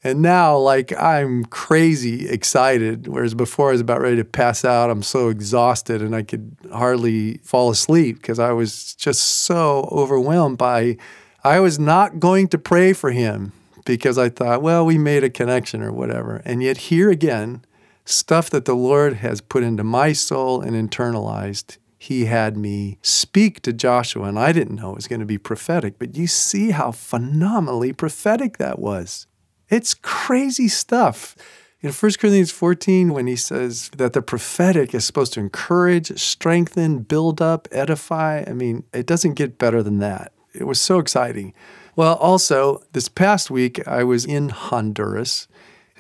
And 0.06 0.20
now, 0.20 0.58
like, 0.58 0.92
I'm 1.00 1.46
crazy 1.46 2.28
excited, 2.28 3.08
whereas 3.08 3.34
before 3.34 3.70
I 3.70 3.72
was 3.72 3.80
about 3.80 4.02
ready 4.02 4.16
to 4.16 4.24
pass 4.24 4.62
out. 4.62 4.90
I'm 4.90 5.02
so 5.02 5.30
exhausted 5.30 6.02
and 6.02 6.14
I 6.14 6.22
could 6.22 6.54
hardly 6.70 7.38
fall 7.38 7.70
asleep 7.70 8.16
because 8.16 8.38
I 8.38 8.52
was 8.52 8.94
just 8.94 9.22
so 9.22 9.88
overwhelmed 9.90 10.58
by. 10.58 10.98
I 11.42 11.58
was 11.60 11.78
not 11.78 12.20
going 12.20 12.48
to 12.48 12.58
pray 12.58 12.92
for 12.92 13.12
him 13.12 13.52
because 13.86 14.18
I 14.18 14.28
thought, 14.28 14.60
well, 14.60 14.84
we 14.84 14.98
made 14.98 15.24
a 15.24 15.30
connection 15.30 15.82
or 15.82 15.90
whatever. 15.90 16.42
And 16.44 16.62
yet, 16.62 16.76
here 16.76 17.10
again, 17.10 17.64
stuff 18.04 18.50
that 18.50 18.66
the 18.66 18.74
Lord 18.74 19.14
has 19.14 19.40
put 19.40 19.62
into 19.62 19.84
my 19.84 20.12
soul 20.12 20.60
and 20.60 20.74
internalized, 20.76 21.78
He 21.98 22.26
had 22.26 22.58
me 22.58 22.98
speak 23.00 23.62
to 23.62 23.72
Joshua, 23.72 24.24
and 24.24 24.38
I 24.38 24.52
didn't 24.52 24.76
know 24.76 24.90
it 24.90 24.96
was 24.96 25.08
going 25.08 25.20
to 25.20 25.26
be 25.26 25.38
prophetic. 25.38 25.98
But 25.98 26.14
you 26.14 26.26
see 26.26 26.72
how 26.72 26.92
phenomenally 26.92 27.94
prophetic 27.94 28.58
that 28.58 28.78
was. 28.78 29.26
It's 29.68 29.94
crazy 29.94 30.68
stuff. 30.68 31.36
In 31.80 31.92
1 31.92 32.12
Corinthians 32.18 32.50
14, 32.50 33.12
when 33.12 33.26
he 33.26 33.36
says 33.36 33.90
that 33.98 34.14
the 34.14 34.22
prophetic 34.22 34.94
is 34.94 35.04
supposed 35.04 35.34
to 35.34 35.40
encourage, 35.40 36.18
strengthen, 36.18 37.00
build 37.00 37.42
up, 37.42 37.68
edify, 37.70 38.42
I 38.46 38.52
mean, 38.52 38.84
it 38.94 39.06
doesn't 39.06 39.34
get 39.34 39.58
better 39.58 39.82
than 39.82 39.98
that. 39.98 40.32
It 40.54 40.64
was 40.64 40.80
so 40.80 40.98
exciting. 40.98 41.52
Well, 41.94 42.14
also, 42.14 42.82
this 42.92 43.08
past 43.08 43.50
week, 43.50 43.86
I 43.86 44.02
was 44.02 44.24
in 44.24 44.48
Honduras 44.48 45.46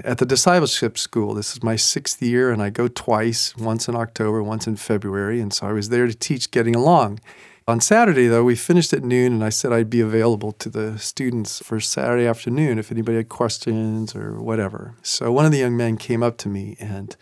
at 0.02 0.18
the 0.18 0.26
discipleship 0.26 0.96
school. 0.98 1.34
This 1.34 1.52
is 1.52 1.62
my 1.62 1.76
sixth 1.76 2.22
year, 2.22 2.50
and 2.50 2.62
I 2.62 2.70
go 2.70 2.88
twice, 2.88 3.54
once 3.56 3.86
in 3.86 3.94
October, 3.94 4.42
once 4.42 4.66
in 4.66 4.76
February. 4.76 5.40
And 5.40 5.52
so 5.52 5.66
I 5.66 5.72
was 5.72 5.90
there 5.90 6.06
to 6.06 6.14
teach 6.14 6.50
getting 6.50 6.74
along. 6.74 7.20
On 7.66 7.80
Saturday, 7.80 8.26
though, 8.26 8.44
we 8.44 8.56
finished 8.56 8.92
at 8.92 9.02
noon, 9.02 9.32
and 9.32 9.42
I 9.42 9.48
said 9.48 9.72
I'd 9.72 9.88
be 9.88 10.02
available 10.02 10.52
to 10.52 10.68
the 10.68 10.98
students 10.98 11.60
for 11.60 11.80
Saturday 11.80 12.26
afternoon 12.26 12.78
if 12.78 12.92
anybody 12.92 13.16
had 13.16 13.30
questions 13.30 14.14
or 14.14 14.38
whatever. 14.38 14.96
So 15.02 15.32
one 15.32 15.46
of 15.46 15.52
the 15.52 15.60
young 15.60 15.74
men 15.74 15.96
came 15.96 16.22
up 16.22 16.36
to 16.38 16.50
me 16.50 16.76
and 16.78 17.16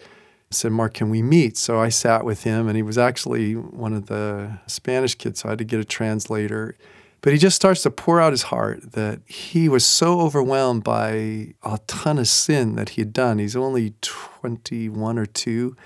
said, 0.50 0.72
Mark, 0.72 0.94
can 0.94 1.10
we 1.10 1.22
meet? 1.22 1.56
So 1.56 1.78
I 1.78 1.90
sat 1.90 2.24
with 2.24 2.42
him, 2.42 2.66
and 2.66 2.74
he 2.74 2.82
was 2.82 2.98
actually 2.98 3.54
one 3.54 3.92
of 3.92 4.06
the 4.06 4.58
Spanish 4.66 5.14
kids, 5.14 5.38
so 5.38 5.48
I 5.48 5.52
had 5.52 5.58
to 5.58 5.64
get 5.64 5.78
a 5.78 5.84
translator. 5.84 6.74
But 7.20 7.32
he 7.32 7.38
just 7.38 7.54
starts 7.54 7.84
to 7.84 7.90
pour 7.92 8.20
out 8.20 8.32
his 8.32 8.42
heart 8.42 8.94
that 8.94 9.20
he 9.26 9.68
was 9.68 9.84
so 9.84 10.20
overwhelmed 10.22 10.82
by 10.82 11.54
a 11.62 11.78
ton 11.86 12.18
of 12.18 12.26
sin 12.26 12.74
that 12.74 12.90
he 12.90 13.00
had 13.00 13.12
done. 13.12 13.38
He's 13.38 13.54
only 13.54 13.94
21 14.00 15.20
or 15.20 15.26
2, 15.26 15.76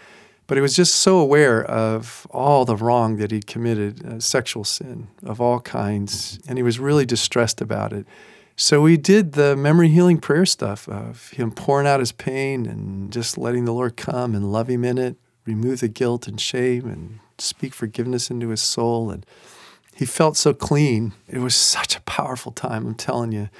but 0.46 0.56
he 0.56 0.62
was 0.62 0.76
just 0.76 0.94
so 0.94 1.18
aware 1.18 1.64
of 1.64 2.26
all 2.30 2.64
the 2.64 2.76
wrong 2.76 3.16
that 3.16 3.30
he'd 3.30 3.46
committed, 3.46 4.04
uh, 4.06 4.20
sexual 4.20 4.64
sin 4.64 5.08
of 5.22 5.40
all 5.40 5.60
kinds, 5.60 6.38
and 6.48 6.58
he 6.58 6.62
was 6.62 6.78
really 6.78 7.04
distressed 7.06 7.60
about 7.60 7.92
it. 7.92 8.06
So 8.58 8.80
we 8.80 8.96
did 8.96 9.32
the 9.32 9.54
memory 9.54 9.88
healing 9.88 10.18
prayer 10.18 10.46
stuff 10.46 10.88
of 10.88 11.30
him 11.30 11.50
pouring 11.50 11.86
out 11.86 12.00
his 12.00 12.12
pain 12.12 12.64
and 12.64 13.12
just 13.12 13.36
letting 13.36 13.66
the 13.66 13.72
Lord 13.72 13.96
come 13.96 14.34
and 14.34 14.50
love 14.50 14.70
him 14.70 14.82
in 14.82 14.96
it, 14.96 15.16
remove 15.44 15.80
the 15.80 15.88
guilt 15.88 16.26
and 16.26 16.40
shame 16.40 16.86
and 16.86 17.18
speak 17.36 17.74
forgiveness 17.74 18.30
into 18.30 18.48
his 18.48 18.62
soul. 18.62 19.10
And 19.10 19.26
he 19.94 20.06
felt 20.06 20.38
so 20.38 20.54
clean. 20.54 21.12
It 21.28 21.40
was 21.40 21.54
such 21.54 21.96
a 21.96 22.00
powerful 22.02 22.50
time, 22.50 22.86
I'm 22.86 22.94
telling 22.94 23.32
you. 23.32 23.50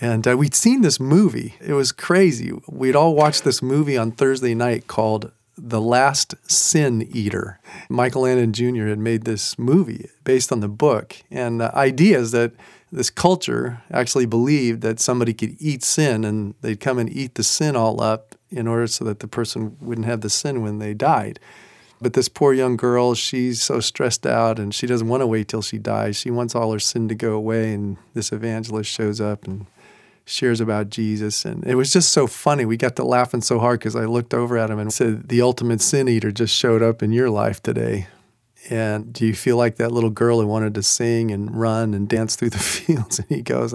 And 0.00 0.26
uh, 0.26 0.36
we'd 0.36 0.54
seen 0.54 0.80
this 0.80 0.98
movie. 0.98 1.54
It 1.60 1.74
was 1.74 1.92
crazy. 1.92 2.52
We'd 2.66 2.96
all 2.96 3.14
watched 3.14 3.44
this 3.44 3.62
movie 3.62 3.98
on 3.98 4.10
Thursday 4.10 4.54
night 4.54 4.88
called 4.88 5.30
The 5.62 5.80
Last 5.80 6.34
Sin 6.50 7.02
Eater. 7.12 7.60
Michael 7.90 8.22
Landon 8.22 8.52
Jr. 8.52 8.86
had 8.86 8.98
made 8.98 9.24
this 9.24 9.58
movie 9.58 10.08
based 10.24 10.50
on 10.50 10.60
the 10.60 10.68
book. 10.68 11.16
And 11.30 11.60
the 11.60 11.74
idea 11.76 12.18
is 12.18 12.32
that 12.32 12.52
this 12.90 13.10
culture 13.10 13.82
actually 13.90 14.26
believed 14.26 14.80
that 14.80 14.98
somebody 14.98 15.34
could 15.34 15.56
eat 15.60 15.84
sin 15.84 16.24
and 16.24 16.54
they'd 16.62 16.80
come 16.80 16.98
and 16.98 17.10
eat 17.10 17.34
the 17.34 17.44
sin 17.44 17.76
all 17.76 18.00
up 18.00 18.34
in 18.50 18.66
order 18.66 18.86
so 18.86 19.04
that 19.04 19.20
the 19.20 19.28
person 19.28 19.76
wouldn't 19.80 20.06
have 20.06 20.22
the 20.22 20.30
sin 20.30 20.62
when 20.62 20.78
they 20.78 20.94
died. 20.94 21.38
But 22.00 22.14
this 22.14 22.30
poor 22.30 22.54
young 22.54 22.76
girl, 22.76 23.14
she's 23.14 23.60
so 23.60 23.80
stressed 23.80 24.26
out 24.26 24.58
and 24.58 24.74
she 24.74 24.86
doesn't 24.86 25.08
want 25.08 25.20
to 25.20 25.26
wait 25.26 25.48
till 25.48 25.62
she 25.62 25.76
dies. 25.76 26.16
She 26.16 26.30
wants 26.30 26.54
all 26.54 26.72
her 26.72 26.80
sin 26.80 27.08
to 27.08 27.14
go 27.14 27.34
away. 27.34 27.74
And 27.74 27.98
this 28.14 28.32
evangelist 28.32 28.90
shows 28.90 29.20
up 29.20 29.46
and 29.46 29.66
shares 30.30 30.60
about 30.60 30.90
Jesus. 30.90 31.44
And 31.44 31.66
it 31.66 31.74
was 31.74 31.92
just 31.92 32.10
so 32.10 32.26
funny. 32.26 32.64
We 32.64 32.76
got 32.76 32.96
to 32.96 33.04
laughing 33.04 33.40
so 33.40 33.58
hard 33.58 33.80
because 33.80 33.96
I 33.96 34.04
looked 34.04 34.32
over 34.32 34.56
at 34.56 34.70
him 34.70 34.78
and 34.78 34.92
said, 34.92 35.28
The 35.28 35.42
ultimate 35.42 35.80
sin 35.80 36.08
eater 36.08 36.30
just 36.30 36.56
showed 36.56 36.82
up 36.82 37.02
in 37.02 37.12
your 37.12 37.30
life 37.30 37.62
today. 37.62 38.06
And 38.68 39.12
do 39.12 39.26
you 39.26 39.34
feel 39.34 39.56
like 39.56 39.76
that 39.76 39.90
little 39.90 40.10
girl 40.10 40.40
who 40.40 40.46
wanted 40.46 40.74
to 40.74 40.82
sing 40.82 41.30
and 41.30 41.54
run 41.58 41.94
and 41.94 42.08
dance 42.08 42.36
through 42.36 42.50
the 42.50 42.58
fields? 42.58 43.18
And 43.18 43.28
he 43.28 43.42
goes, 43.42 43.74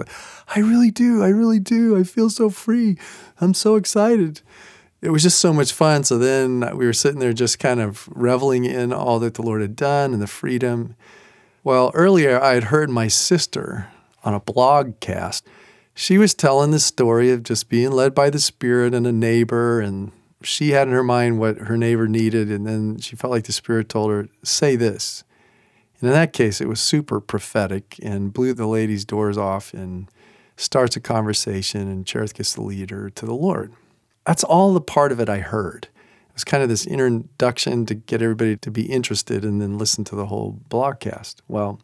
I 0.54 0.60
really 0.60 0.90
do. 0.90 1.22
I 1.22 1.28
really 1.28 1.58
do. 1.58 1.96
I 1.96 2.04
feel 2.04 2.30
so 2.30 2.50
free. 2.50 2.96
I'm 3.40 3.54
so 3.54 3.76
excited. 3.76 4.42
It 5.02 5.10
was 5.10 5.22
just 5.22 5.38
so 5.38 5.52
much 5.52 5.72
fun. 5.72 6.04
So 6.04 6.18
then 6.18 6.60
we 6.76 6.86
were 6.86 6.92
sitting 6.92 7.20
there 7.20 7.32
just 7.32 7.58
kind 7.58 7.80
of 7.80 8.08
reveling 8.10 8.64
in 8.64 8.92
all 8.92 9.18
that 9.20 9.34
the 9.34 9.42
Lord 9.42 9.60
had 9.60 9.76
done 9.76 10.12
and 10.12 10.22
the 10.22 10.26
freedom. 10.26 10.96
Well, 11.64 11.90
earlier 11.94 12.40
I 12.40 12.54
had 12.54 12.64
heard 12.64 12.88
my 12.88 13.08
sister 13.08 13.88
on 14.24 14.34
a 14.34 14.40
blog 14.40 15.00
cast. 15.00 15.46
She 15.98 16.18
was 16.18 16.34
telling 16.34 16.72
the 16.72 16.78
story 16.78 17.30
of 17.30 17.42
just 17.42 17.70
being 17.70 17.90
led 17.90 18.14
by 18.14 18.28
the 18.28 18.38
Spirit 18.38 18.92
and 18.92 19.06
a 19.06 19.12
neighbor 19.12 19.80
and 19.80 20.12
she 20.42 20.70
had 20.70 20.88
in 20.88 20.94
her 20.94 21.02
mind 21.02 21.38
what 21.38 21.56
her 21.58 21.76
neighbor 21.76 22.06
needed, 22.06 22.50
and 22.50 22.66
then 22.66 22.98
she 22.98 23.16
felt 23.16 23.30
like 23.30 23.44
the 23.44 23.52
Spirit 23.52 23.88
told 23.88 24.10
her, 24.10 24.28
say 24.44 24.76
this. 24.76 25.24
And 25.98 26.08
in 26.08 26.14
that 26.14 26.34
case, 26.34 26.60
it 26.60 26.68
was 26.68 26.80
super 26.80 27.20
prophetic 27.20 27.98
and 28.02 28.32
blew 28.32 28.52
the 28.52 28.66
lady's 28.66 29.06
doors 29.06 29.38
off 29.38 29.72
and 29.72 30.10
starts 30.56 30.96
a 30.96 31.00
conversation, 31.00 31.88
and 31.88 32.06
Cherith 32.06 32.34
gets 32.34 32.54
the 32.54 32.62
leader 32.62 33.08
to 33.10 33.26
the 33.26 33.34
Lord. 33.34 33.72
That's 34.26 34.44
all 34.44 34.74
the 34.74 34.80
part 34.80 35.12
of 35.12 35.20
it 35.20 35.28
I 35.28 35.38
heard. 35.38 35.88
It 36.28 36.34
was 36.34 36.44
kind 36.44 36.62
of 36.62 36.68
this 36.68 36.86
introduction 36.86 37.86
to 37.86 37.94
get 37.94 38.20
everybody 38.20 38.56
to 38.58 38.70
be 38.70 38.84
interested 38.84 39.44
and 39.44 39.60
then 39.60 39.78
listen 39.78 40.04
to 40.04 40.14
the 40.14 40.26
whole 40.26 40.60
broadcast. 40.68 41.40
Well, 41.48 41.80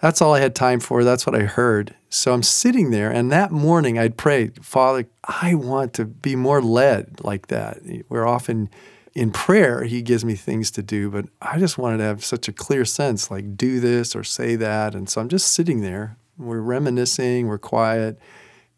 that's 0.00 0.22
all 0.22 0.34
I 0.34 0.40
had 0.40 0.54
time 0.54 0.80
for. 0.80 1.04
That's 1.04 1.26
what 1.26 1.34
I 1.34 1.44
heard. 1.44 1.94
So 2.08 2.32
I'm 2.32 2.42
sitting 2.42 2.90
there, 2.90 3.10
and 3.10 3.30
that 3.32 3.50
morning 3.50 3.98
I'd 3.98 4.16
prayed, 4.16 4.64
Father, 4.64 5.06
I 5.24 5.54
want 5.54 5.92
to 5.94 6.04
be 6.04 6.36
more 6.36 6.62
led 6.62 7.22
like 7.22 7.48
that. 7.48 7.78
We're 8.08 8.26
often 8.26 8.70
in 9.14 9.32
prayer, 9.32 9.82
He 9.84 10.00
gives 10.02 10.24
me 10.24 10.34
things 10.34 10.70
to 10.72 10.82
do, 10.82 11.10
but 11.10 11.26
I 11.42 11.58
just 11.58 11.76
wanted 11.76 11.98
to 11.98 12.04
have 12.04 12.24
such 12.24 12.46
a 12.46 12.52
clear 12.52 12.84
sense 12.84 13.30
like, 13.30 13.56
do 13.56 13.80
this 13.80 14.14
or 14.14 14.22
say 14.22 14.54
that. 14.56 14.94
And 14.94 15.08
so 15.08 15.20
I'm 15.20 15.28
just 15.28 15.52
sitting 15.52 15.80
there. 15.80 16.16
We're 16.36 16.60
reminiscing, 16.60 17.48
we're 17.48 17.58
quiet. 17.58 18.18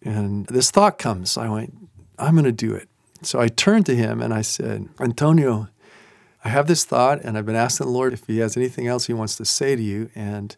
And 0.02 0.46
this 0.46 0.70
thought 0.70 0.98
comes. 0.98 1.36
I 1.36 1.48
went, 1.50 1.76
I'm 2.18 2.34
going 2.34 2.44
to 2.44 2.52
do 2.52 2.74
it. 2.74 2.88
So 3.22 3.38
I 3.38 3.48
turned 3.48 3.84
to 3.86 3.94
him 3.94 4.22
and 4.22 4.32
I 4.32 4.40
said, 4.40 4.88
Antonio, 4.98 5.68
I 6.42 6.48
have 6.48 6.66
this 6.66 6.84
thought, 6.84 7.20
and 7.22 7.36
I've 7.36 7.44
been 7.44 7.54
asking 7.54 7.86
the 7.86 7.92
Lord 7.92 8.14
if 8.14 8.26
He 8.26 8.38
has 8.38 8.56
anything 8.56 8.86
else 8.86 9.06
He 9.06 9.12
wants 9.12 9.36
to 9.36 9.44
say 9.44 9.76
to 9.76 9.82
you. 9.82 10.10
And 10.14 10.56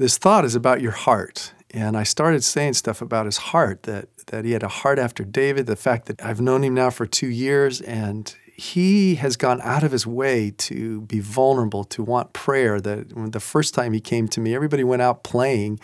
this 0.00 0.16
thought 0.16 0.46
is 0.46 0.54
about 0.54 0.80
your 0.80 0.92
heart. 0.92 1.52
And 1.72 1.94
I 1.94 2.04
started 2.04 2.42
saying 2.42 2.72
stuff 2.72 3.02
about 3.02 3.26
his 3.26 3.36
heart 3.36 3.82
that, 3.82 4.08
that 4.28 4.46
he 4.46 4.52
had 4.52 4.62
a 4.62 4.68
heart 4.68 4.98
after 4.98 5.24
David, 5.24 5.66
the 5.66 5.76
fact 5.76 6.06
that 6.06 6.24
I've 6.24 6.40
known 6.40 6.64
him 6.64 6.72
now 6.72 6.88
for 6.88 7.04
two 7.04 7.28
years 7.28 7.82
and 7.82 8.34
he 8.56 9.16
has 9.16 9.36
gone 9.36 9.60
out 9.60 9.84
of 9.84 9.92
his 9.92 10.06
way 10.06 10.52
to 10.56 11.02
be 11.02 11.20
vulnerable, 11.20 11.84
to 11.84 12.02
want 12.02 12.32
prayer. 12.32 12.80
That 12.80 13.32
the 13.32 13.40
first 13.40 13.74
time 13.74 13.92
he 13.92 14.00
came 14.00 14.26
to 14.28 14.40
me, 14.40 14.54
everybody 14.54 14.84
went 14.84 15.02
out 15.02 15.22
playing. 15.22 15.78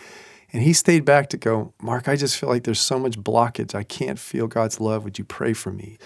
And 0.51 0.63
he 0.63 0.73
stayed 0.73 1.05
back 1.05 1.29
to 1.29 1.37
go, 1.37 1.73
Mark, 1.79 2.07
I 2.07 2.15
just 2.15 2.37
feel 2.37 2.49
like 2.49 2.63
there's 2.63 2.79
so 2.79 2.97
much 2.97 3.19
blockage. 3.19 3.75
I 3.75 3.83
can't 3.83 4.17
feel 4.17 4.47
God's 4.47 4.79
love. 4.79 5.03
Would 5.03 5.19
you 5.19 5.25
pray 5.25 5.53
for 5.53 5.71
me? 5.71 5.99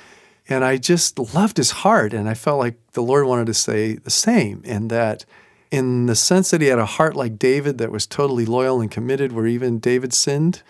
And 0.49 0.65
I 0.65 0.75
just 0.75 1.17
loved 1.33 1.55
his 1.55 1.71
heart. 1.71 2.13
And 2.13 2.27
I 2.27 2.33
felt 2.33 2.59
like 2.59 2.75
the 2.91 3.03
Lord 3.03 3.25
wanted 3.25 3.45
to 3.45 3.53
say 3.53 3.95
the 3.95 4.09
same, 4.09 4.63
and 4.65 4.89
that 4.89 5.23
in 5.71 6.05
the 6.05 6.15
sense 6.15 6.51
that 6.51 6.61
he 6.61 6.67
had 6.67 6.79
a 6.79 6.85
heart 6.85 7.15
like 7.15 7.39
David 7.39 7.77
that 7.77 7.91
was 7.91 8.05
totally 8.05 8.45
loyal 8.45 8.81
and 8.81 8.91
committed, 8.91 9.31
where 9.31 9.47
even 9.47 9.79
David 9.79 10.13
sinned, 10.13 10.61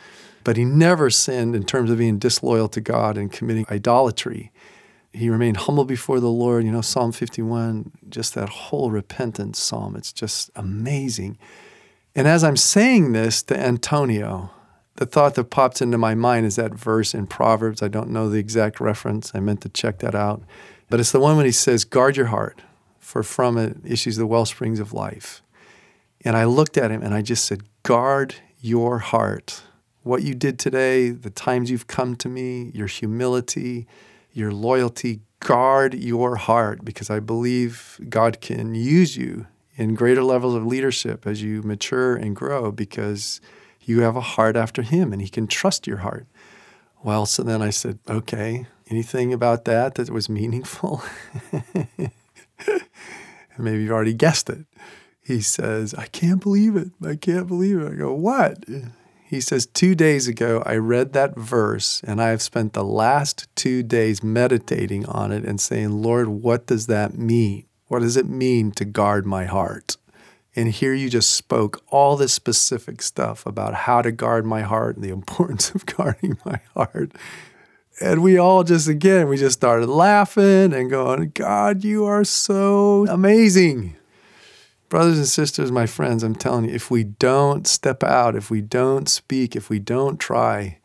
but 0.43 0.57
he 0.57 0.63
never 0.63 1.09
sinned 1.09 1.55
in 1.55 1.63
terms 1.63 1.89
of 1.89 1.97
being 1.97 2.19
disloyal 2.19 2.69
to 2.69 2.79
God 2.79 3.17
and 3.17 3.31
committing 3.31 3.65
idolatry. 3.69 4.51
He 5.11 5.29
remained 5.29 5.57
humble 5.57 5.85
before 5.85 6.19
the 6.19 6.29
Lord. 6.29 6.63
You 6.63 6.71
know, 6.71 6.81
Psalm 6.81 7.11
51, 7.11 7.91
just 8.09 8.35
that 8.35 8.49
whole 8.49 8.91
repentance 8.91 9.59
psalm, 9.59 9.95
it's 9.95 10.13
just 10.13 10.51
amazing. 10.55 11.37
And 12.15 12.27
as 12.27 12.43
I'm 12.43 12.57
saying 12.57 13.11
this 13.11 13.41
to 13.43 13.59
Antonio, 13.59 14.51
the 14.95 15.05
thought 15.05 15.35
that 15.35 15.45
pops 15.45 15.81
into 15.81 15.97
my 15.97 16.13
mind 16.13 16.45
is 16.45 16.57
that 16.57 16.75
verse 16.75 17.13
in 17.13 17.25
Proverbs. 17.25 17.81
I 17.81 17.87
don't 17.87 18.09
know 18.09 18.29
the 18.29 18.37
exact 18.37 18.79
reference. 18.79 19.31
I 19.33 19.39
meant 19.39 19.61
to 19.61 19.69
check 19.69 19.99
that 19.99 20.13
out. 20.13 20.43
But 20.89 20.99
it's 20.99 21.11
the 21.11 21.19
one 21.19 21.37
when 21.37 21.45
he 21.45 21.51
says, 21.51 21.85
Guard 21.85 22.17
your 22.17 22.27
heart 22.27 22.61
for 23.11 23.23
from 23.23 23.57
it 23.57 23.75
issues 23.83 24.15
the 24.15 24.25
well 24.25 24.45
springs 24.45 24.79
of 24.79 24.93
life. 24.93 25.41
And 26.23 26.37
I 26.37 26.45
looked 26.45 26.77
at 26.77 26.91
him 26.91 27.03
and 27.03 27.13
I 27.13 27.21
just 27.21 27.43
said, 27.43 27.63
Guard 27.83 28.35
your 28.61 28.99
heart. 28.99 29.63
What 30.03 30.23
you 30.23 30.33
did 30.33 30.57
today, 30.57 31.09
the 31.09 31.29
times 31.29 31.69
you've 31.69 31.87
come 31.87 32.15
to 32.15 32.29
me, 32.29 32.71
your 32.73 32.87
humility, 32.87 33.85
your 34.31 34.53
loyalty, 34.53 35.19
guard 35.39 35.93
your 35.93 36.37
heart 36.37 36.85
because 36.85 37.09
I 37.09 37.19
believe 37.19 37.99
God 38.07 38.39
can 38.39 38.75
use 38.75 39.17
you 39.17 39.45
in 39.75 39.93
greater 39.93 40.23
levels 40.23 40.55
of 40.55 40.65
leadership 40.65 41.27
as 41.27 41.43
you 41.43 41.61
mature 41.63 42.15
and 42.15 42.33
grow 42.33 42.71
because 42.71 43.41
you 43.81 44.01
have 44.01 44.15
a 44.15 44.21
heart 44.21 44.55
after 44.55 44.83
Him 44.83 45.11
and 45.11 45.21
He 45.21 45.27
can 45.27 45.47
trust 45.47 45.85
your 45.85 45.97
heart. 45.97 46.27
Well, 47.03 47.25
so 47.25 47.43
then 47.43 47.61
I 47.61 47.71
said, 47.71 47.99
okay, 48.07 48.67
anything 48.89 49.33
about 49.33 49.65
that 49.65 49.95
that 49.95 50.09
was 50.09 50.29
meaningful? 50.29 51.03
maybe 53.57 53.83
you've 53.83 53.91
already 53.91 54.13
guessed 54.13 54.49
it. 54.49 54.65
He 55.23 55.41
says, 55.41 55.93
I 55.93 56.07
can't 56.07 56.41
believe 56.41 56.75
it. 56.75 56.89
I 57.05 57.15
can't 57.15 57.47
believe 57.47 57.79
it. 57.79 57.91
I 57.91 57.95
go, 57.95 58.13
What? 58.13 58.65
He 59.25 59.39
says, 59.39 59.65
Two 59.65 59.95
days 59.95 60.27
ago, 60.27 60.61
I 60.65 60.75
read 60.75 61.13
that 61.13 61.37
verse 61.37 62.01
and 62.05 62.21
I 62.21 62.29
have 62.29 62.41
spent 62.41 62.73
the 62.73 62.83
last 62.83 63.47
two 63.55 63.83
days 63.83 64.23
meditating 64.23 65.05
on 65.05 65.31
it 65.31 65.45
and 65.45 65.61
saying, 65.61 66.01
Lord, 66.01 66.27
what 66.27 66.65
does 66.65 66.87
that 66.87 67.17
mean? 67.17 67.65
What 67.87 67.99
does 68.01 68.17
it 68.17 68.27
mean 68.27 68.71
to 68.71 68.85
guard 68.85 69.25
my 69.25 69.45
heart? 69.45 69.97
And 70.55 70.69
here 70.69 70.93
you 70.93 71.09
just 71.09 71.31
spoke 71.31 71.81
all 71.87 72.17
this 72.17 72.33
specific 72.33 73.01
stuff 73.01 73.45
about 73.45 73.73
how 73.73 74.01
to 74.01 74.11
guard 74.11 74.45
my 74.45 74.61
heart 74.61 74.95
and 74.95 75.03
the 75.03 75.09
importance 75.13 75.71
of 75.71 75.85
guarding 75.85 76.37
my 76.45 76.59
heart. 76.75 77.11
And 77.99 78.23
we 78.23 78.37
all 78.37 78.63
just, 78.63 78.87
again, 78.87 79.27
we 79.27 79.37
just 79.37 79.59
started 79.59 79.87
laughing 79.87 80.73
and 80.73 80.89
going, 80.89 81.31
God, 81.35 81.83
you 81.83 82.05
are 82.05 82.23
so 82.23 83.05
amazing. 83.09 83.95
Brothers 84.89 85.17
and 85.17 85.27
sisters, 85.27 85.71
my 85.71 85.85
friends, 85.85 86.23
I'm 86.23 86.35
telling 86.35 86.65
you, 86.65 86.75
if 86.75 86.89
we 86.89 87.03
don't 87.03 87.67
step 87.67 88.03
out, 88.03 88.35
if 88.35 88.49
we 88.49 88.61
don't 88.61 89.07
speak, 89.07 89.55
if 89.55 89.69
we 89.69 89.79
don't 89.79 90.19
try, 90.19 90.79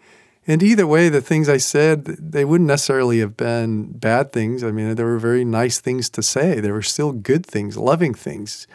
and 0.47 0.63
either 0.63 0.87
way, 0.87 1.09
the 1.09 1.21
things 1.21 1.49
I 1.49 1.57
said, 1.57 2.05
they 2.05 2.45
wouldn't 2.45 2.69
necessarily 2.69 3.19
have 3.19 3.37
been 3.37 3.91
bad 3.93 4.33
things. 4.33 4.63
I 4.63 4.71
mean, 4.71 4.95
there 4.95 5.07
were 5.07 5.19
very 5.19 5.45
nice 5.45 5.81
things 5.81 6.09
to 6.11 6.23
say. 6.23 6.61
There 6.61 6.73
were 6.73 6.83
still 6.83 7.11
good 7.11 7.45
things, 7.45 7.77
loving 7.77 8.15
things. 8.15 8.69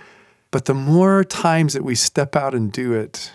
But 0.51 0.65
the 0.65 0.73
more 0.73 1.23
times 1.23 1.73
that 1.73 1.85
we 1.85 1.95
step 1.95 2.35
out 2.35 2.53
and 2.53 2.73
do 2.73 2.93
it, 2.93 3.31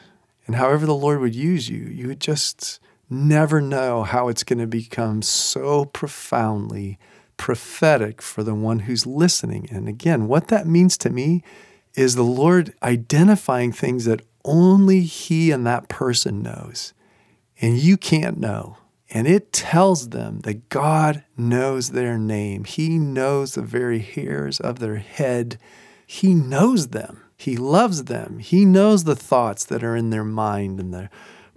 and 0.47 0.57
however 0.57 0.85
the 0.85 0.95
Lord 0.95 1.21
would 1.21 1.35
use 1.35 1.71
you, 1.71 1.79
you 1.79 2.09
would 2.09 2.21
just 2.21 2.79
never 3.09 3.61
know 3.61 4.03
how 4.03 4.29
it's 4.29 4.45
going 4.45 4.59
to 4.59 4.67
become 4.67 5.23
so 5.23 5.85
profoundly 5.85 6.99
prophetic 7.37 8.23
for 8.23 8.43
the 8.43 8.55
one 8.55 8.81
who's 8.81 9.07
listening. 9.07 9.69
And 9.71 9.89
again, 9.89 10.27
what 10.27 10.49
that 10.49 10.67
means 10.67 10.97
to 10.99 11.11
me 11.11 11.43
is 11.95 12.15
the 12.15 12.23
Lord 12.23 12.75
identifying 12.83 13.73
things 13.73 14.05
that 14.05 14.23
only 14.45 15.01
He 15.01 15.51
and 15.51 15.67
that 15.67 15.89
person 15.89 16.43
knows, 16.43 16.95
and 17.61 17.79
you 17.79 17.97
can't 17.97 18.39
know. 18.39 18.79
And 19.11 19.27
it 19.27 19.53
tells 19.53 20.09
them 20.09 20.41
that 20.41 20.69
God 20.69 21.25
knows 21.37 21.91
their 21.91 22.19
name. 22.19 22.65
He 22.65 22.99
knows 22.99 23.55
the 23.55 23.63
very 23.63 24.01
hairs 24.01 24.59
of 24.61 24.79
their 24.79 24.97
head. 24.97 25.59
He 26.07 26.35
knows 26.35 26.89
them. 26.89 27.23
He 27.37 27.57
loves 27.57 28.05
them. 28.05 28.41
He 28.41 28.65
knows 28.65 29.05
the 29.05 29.17
thoughts 29.17 29.65
that 29.67 29.85
are 29.85 29.95
in 29.95 30.11
their 30.11 30.25
mind 30.25 30.81
and 30.81 30.93
the 30.93 31.09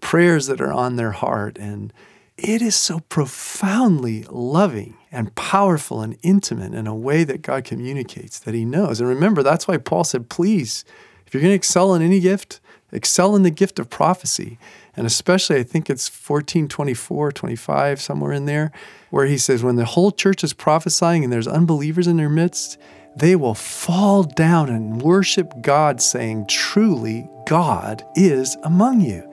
prayers 0.02 0.48
that 0.48 0.62
are 0.62 0.72
on 0.72 0.96
their 0.96 1.12
heart. 1.12 1.58
And 1.58 1.94
it 2.38 2.62
is 2.62 2.76
so 2.76 3.00
profoundly 3.02 4.24
loving 4.30 4.98
and 5.12 5.34
powerful 5.36 6.02
and 6.02 6.18
intimate 6.22 6.74
in 6.74 6.88
a 6.88 6.96
way 6.96 7.24
that 7.24 7.42
God 7.42 7.64
communicates 7.64 8.40
that 8.40 8.54
He 8.54 8.66
knows. 8.66 9.00
And 9.00 9.10
remember, 9.10 9.44
that's 9.44 9.68
why 9.68 9.78
Paul 9.78 10.04
said, 10.04 10.30
please, 10.30 10.86
if 11.26 11.34
you're 11.34 11.42
going 11.42 11.52
to 11.52 11.56
excel 11.56 11.94
in 11.94 12.02
any 12.02 12.20
gift, 12.20 12.60
excel 12.92 13.36
in 13.36 13.44
the 13.44 13.52
gift 13.52 13.80
of 13.80 13.90
prophecy. 13.90 14.58
And 14.96 15.06
especially, 15.06 15.58
I 15.58 15.64
think 15.64 15.90
it's 15.90 16.08
14, 16.08 16.68
24, 16.68 17.32
25, 17.32 18.02
somewhere 18.02 18.34
in 18.34 18.46
there, 18.46 18.72
where 19.10 19.26
he 19.26 19.38
says, 19.38 19.64
when 19.64 19.76
the 19.76 19.86
whole 19.86 20.12
church 20.12 20.44
is 20.44 20.54
prophesying 20.54 21.24
and 21.24 21.32
there's 21.32 21.48
unbelievers 21.48 22.08
in 22.08 22.18
their 22.18 22.30
midst, 22.30 22.78
they 23.16 23.36
will 23.36 23.54
fall 23.54 24.24
down 24.24 24.70
and 24.70 25.02
worship 25.02 25.54
God, 25.62 26.02
saying, 26.02 26.48
Truly, 26.48 27.30
God 27.46 28.04
is 28.16 28.56
among 28.64 29.02
you. 29.02 29.29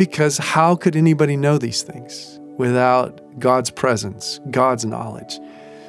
Because 0.00 0.38
how 0.38 0.76
could 0.76 0.96
anybody 0.96 1.36
know 1.36 1.58
these 1.58 1.82
things? 1.82 2.40
without 2.60 3.18
God's 3.38 3.70
presence, 3.70 4.38
God's 4.50 4.84
knowledge. 4.84 5.40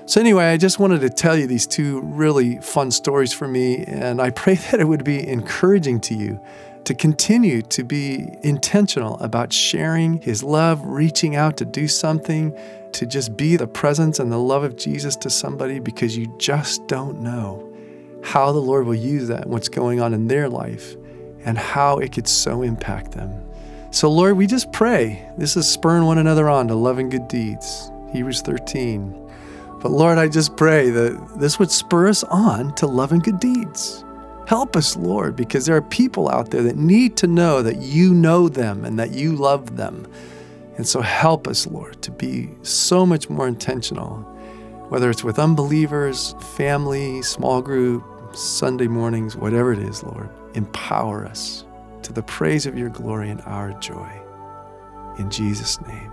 So, 0.05 0.21
anyway, 0.21 0.45
I 0.45 0.55
just 0.55 0.79
wanted 0.79 1.01
to 1.01 1.09
tell 1.09 1.35
you 1.35 1.45
these 1.45 1.67
two 1.67 1.99
really 2.01 2.61
fun 2.61 2.91
stories 2.91 3.33
for 3.33 3.45
me, 3.45 3.83
and 3.83 4.21
I 4.21 4.29
pray 4.29 4.55
that 4.71 4.79
it 4.79 4.85
would 4.85 5.03
be 5.03 5.27
encouraging 5.27 5.99
to 6.01 6.15
you 6.15 6.39
to 6.85 6.95
continue 6.95 7.61
to 7.61 7.83
be 7.83 8.25
intentional 8.41 9.19
about 9.19 9.51
sharing 9.51 10.21
His 10.21 10.43
love, 10.43 10.81
reaching 10.85 11.35
out 11.35 11.57
to 11.57 11.65
do 11.65 11.89
something, 11.89 12.57
to 12.93 13.05
just 13.05 13.35
be 13.35 13.57
the 13.57 13.67
presence 13.67 14.17
and 14.17 14.31
the 14.31 14.39
love 14.39 14.63
of 14.63 14.77
Jesus 14.77 15.17
to 15.17 15.29
somebody 15.29 15.79
because 15.79 16.17
you 16.17 16.33
just 16.39 16.87
don't 16.87 17.21
know 17.21 17.67
how 18.23 18.53
the 18.53 18.59
Lord 18.59 18.85
will 18.85 18.95
use 18.95 19.27
that, 19.27 19.47
what's 19.47 19.67
going 19.67 19.99
on 19.99 20.13
in 20.13 20.27
their 20.27 20.47
life, 20.47 20.95
and 21.43 21.57
how 21.57 21.97
it 21.97 22.13
could 22.13 22.29
so 22.29 22.61
impact 22.61 23.11
them. 23.11 23.50
So, 23.93 24.09
Lord, 24.09 24.37
we 24.37 24.47
just 24.47 24.71
pray. 24.71 25.29
This 25.37 25.57
is 25.57 25.67
spurring 25.67 26.05
one 26.05 26.17
another 26.17 26.47
on 26.47 26.69
to 26.69 26.75
love 26.75 26.97
and 26.97 27.11
good 27.11 27.27
deeds. 27.27 27.91
Hebrews 28.13 28.41
13. 28.41 29.17
But 29.81 29.91
Lord, 29.91 30.17
I 30.17 30.29
just 30.29 30.55
pray 30.55 30.89
that 30.91 31.39
this 31.39 31.59
would 31.59 31.69
spur 31.69 32.07
us 32.07 32.23
on 32.23 32.73
to 32.75 32.87
love 32.87 33.11
and 33.11 33.21
good 33.21 33.41
deeds. 33.41 34.05
Help 34.47 34.77
us, 34.77 34.95
Lord, 34.95 35.35
because 35.35 35.65
there 35.65 35.75
are 35.75 35.81
people 35.81 36.29
out 36.29 36.51
there 36.51 36.63
that 36.63 36.77
need 36.77 37.17
to 37.17 37.27
know 37.27 37.61
that 37.61 37.81
you 37.81 38.13
know 38.13 38.47
them 38.47 38.85
and 38.85 38.97
that 38.97 39.11
you 39.11 39.35
love 39.35 39.75
them. 39.75 40.07
And 40.77 40.87
so 40.87 41.01
help 41.01 41.45
us, 41.45 41.67
Lord, 41.67 42.01
to 42.03 42.11
be 42.11 42.49
so 42.63 43.05
much 43.05 43.29
more 43.29 43.47
intentional, 43.47 44.19
whether 44.87 45.09
it's 45.09 45.23
with 45.23 45.37
unbelievers, 45.37 46.33
family, 46.55 47.21
small 47.23 47.61
group, 47.61 48.05
Sunday 48.33 48.87
mornings, 48.87 49.35
whatever 49.35 49.73
it 49.73 49.79
is, 49.79 50.01
Lord. 50.01 50.29
Empower 50.53 51.25
us 51.25 51.65
to 52.03 52.13
the 52.13 52.23
praise 52.23 52.65
of 52.65 52.77
your 52.77 52.89
glory 52.89 53.29
and 53.29 53.41
our 53.41 53.73
joy. 53.73 54.09
In 55.17 55.29
Jesus' 55.29 55.81
name. 55.81 56.11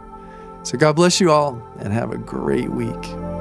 So 0.63 0.77
God 0.77 0.97
bless 0.97 1.21
you 1.21 1.31
all 1.31 1.63
and 1.79 1.93
have 1.93 2.13
a 2.13 2.19
great 2.19 2.71
week. 2.71 3.38